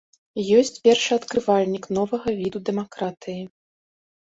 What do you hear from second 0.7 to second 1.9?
першаадкрывальнік